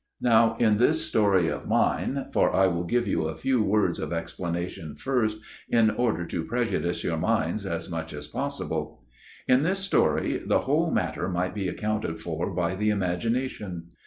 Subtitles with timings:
[0.21, 3.05] Now in this story of 268 A MIRROR OF SHALOTT mine for I will give
[3.07, 5.37] you a few words of explanation first
[5.69, 9.03] in order to prejudice your minds as much as possible;
[9.47, 13.89] in this story the whole matter might be accounted for by the imagina tion.